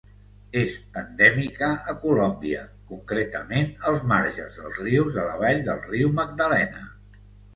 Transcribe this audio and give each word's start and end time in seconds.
És 0.59 0.75
endèmica 1.01 1.67
a 1.93 1.93
Colòmbia, 2.05 2.63
concretament 2.93 3.69
als 3.91 4.01
marges 4.13 4.57
dels 4.61 4.81
rius 4.87 5.17
de 5.19 5.27
la 5.29 5.37
vall 5.43 5.61
del 5.69 5.85
Riu 5.91 6.11
Magdalena. 6.23 6.83